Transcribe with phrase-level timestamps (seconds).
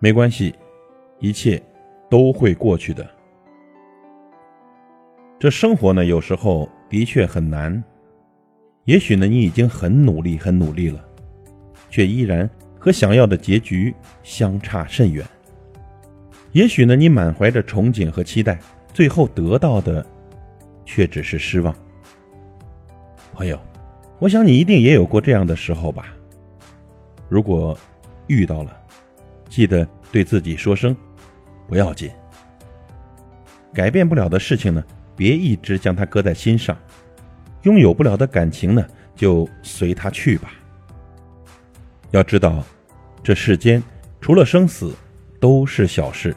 [0.00, 0.54] 没关系，
[1.18, 1.60] 一切
[2.08, 3.04] 都会过去的。
[5.40, 7.82] 这生活呢，有时候的确很难。
[8.84, 11.04] 也许呢，你已经很努力、很努力了，
[11.90, 12.48] 却依然
[12.78, 13.92] 和想要的结局
[14.22, 15.26] 相差甚远。
[16.52, 18.58] 也许呢，你满怀着憧憬和期待，
[18.94, 20.06] 最后得到的
[20.84, 21.74] 却只是失望。
[23.34, 23.60] 朋友，
[24.20, 26.06] 我想你一定也有过这样的时候吧？
[27.28, 27.76] 如果
[28.28, 28.80] 遇到了，
[29.48, 30.96] 记得对自己说声
[31.68, 32.10] “不要紧”。
[33.74, 34.82] 改变不了的事情呢，
[35.14, 36.74] 别一直将它搁在心上；
[37.62, 38.84] 拥有不了的感情呢，
[39.14, 40.50] 就随它去吧。
[42.10, 42.64] 要知道，
[43.22, 43.82] 这世间
[44.20, 44.94] 除了生死，
[45.38, 46.34] 都是小事。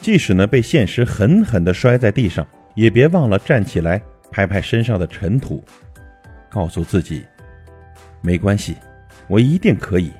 [0.00, 5.64] 即使呢被现实狠狠地摔在地上，也别忘了站起来，拍拍身上的尘土，
[6.50, 7.24] 告诉自己：
[8.20, 8.76] 没关系，
[9.26, 10.12] 我一定可以。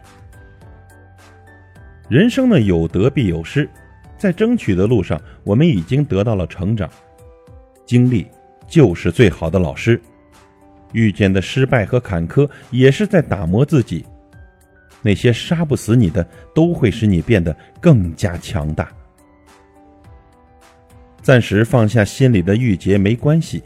[2.08, 3.68] 人生呢有得必有失，
[4.16, 6.88] 在争取的路上，我们已经得到了成长。
[7.84, 8.26] 经历
[8.68, 10.00] 就是最好的老师，
[10.92, 14.04] 遇见的失败和坎坷也是在打磨自己。
[15.02, 18.88] 那些杀不死你的，都会使你变得更加强大。
[21.22, 23.62] 暂时放下心里的郁结没关系，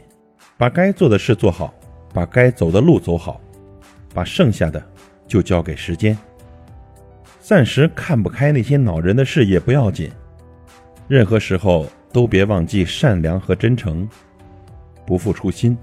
[0.57, 1.73] 把该做的事做好，
[2.13, 3.39] 把该走的路走好，
[4.13, 4.83] 把剩下的
[5.27, 6.17] 就交给时间。
[7.41, 10.09] 暂时看不开那些恼人的事也不要紧，
[11.07, 14.07] 任何时候都别忘记善良和真诚。
[15.07, 15.75] 不负初心，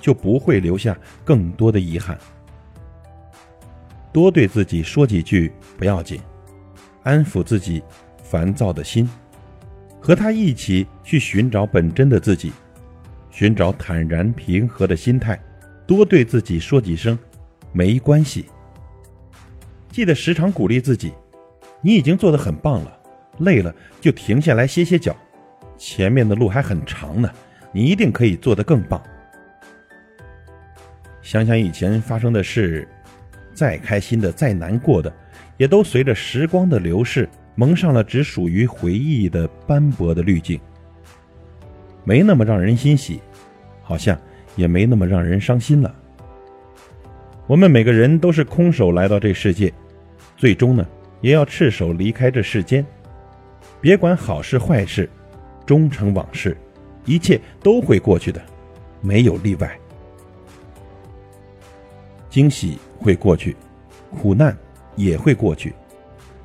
[0.00, 2.16] 就不会留下更多的遗憾。
[4.12, 6.20] 多对自己说几句不要紧，
[7.02, 7.82] 安抚自己
[8.22, 9.08] 烦躁的心。
[9.98, 12.52] 和他一起去寻找本真的自己，
[13.30, 15.40] 寻找坦然平和的心态，
[15.86, 17.18] 多对自己说几声
[17.72, 18.44] “没关系”。
[19.92, 21.12] 记得时常鼓励自己
[21.82, 22.98] ：“你已经做得很棒了，
[23.38, 25.14] 累了就停下来歇歇脚，
[25.76, 27.30] 前面的路还很长呢，
[27.70, 29.00] 你一定可以做得更棒。”
[31.20, 32.88] 想想以前发生的事，
[33.54, 35.12] 再开心的、再难过的，
[35.58, 37.28] 也都随着时光的流逝。
[37.54, 40.58] 蒙上了只属于回忆的斑驳的滤镜，
[42.02, 43.20] 没那么让人欣喜，
[43.82, 44.18] 好像
[44.56, 45.94] 也没那么让人伤心了。
[47.46, 49.70] 我们每个人都是空手来到这世界，
[50.42, 50.84] 最终呢，
[51.20, 52.84] 也要赤手离开这世间。
[53.80, 55.08] 别管好事坏事，
[55.64, 56.56] 终成往事，
[57.04, 58.42] 一切都会过去的，
[59.00, 59.78] 没有例外。
[62.28, 63.54] 惊喜会过去，
[64.10, 64.58] 苦难
[64.96, 65.72] 也会过去。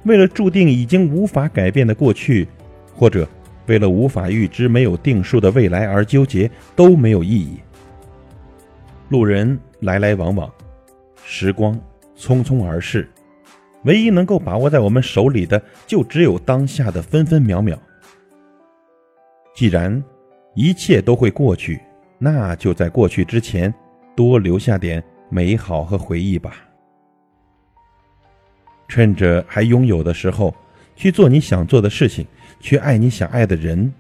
[0.03, 2.47] 为了注定已经无法改变的过去，
[2.95, 3.27] 或者
[3.65, 7.57] 为了无法预知、没有定数的未来而纠结，都没有意义。
[9.09, 10.47] 路人来来往往，
[11.25, 11.73] 时光
[12.15, 13.09] 匆匆而逝，
[13.87, 17.79] 唯一能够把握在我们手里的，就只有当下的分分秒秒。
[19.55, 20.03] 既然
[20.55, 21.79] 一切都会过去，
[22.19, 23.73] 那就在过去之前，
[24.13, 26.57] 多留下点美好和回忆吧。
[28.89, 30.53] 趁着还拥有的时候，
[30.93, 32.27] 去做你想做的事情，
[32.59, 33.93] 去爱你想爱的人。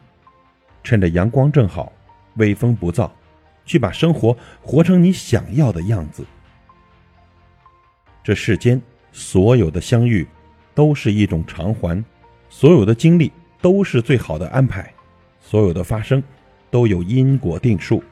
[0.83, 1.93] 趁着阳光正好，
[2.35, 3.09] 微风不燥，
[3.65, 6.25] 去把生活活成你想要的样子。
[8.21, 8.81] 这世间
[9.11, 10.27] 所有的相遇，
[10.73, 12.03] 都是一种偿还；
[12.49, 13.31] 所有的经历
[13.61, 14.83] 都是最好的安排；
[15.41, 16.21] 所有的发生，
[16.69, 18.03] 都有因果定数。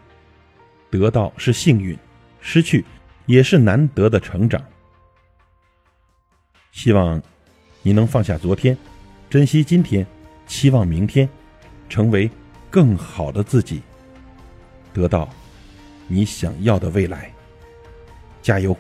[0.90, 1.98] 得到是幸运，
[2.40, 2.86] 失去
[3.26, 4.64] 也是难得的成长。
[6.72, 7.22] 希望
[7.82, 8.78] 你能放下昨天，
[9.30, 10.06] 珍惜今天，
[10.48, 11.28] 期望明天，
[11.90, 12.30] 成为
[12.70, 13.82] 更好的自己，
[14.94, 15.30] 得到
[16.08, 17.32] 你想要的未来。
[18.42, 18.76] 加油！